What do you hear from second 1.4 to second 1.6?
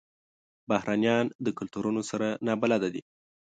د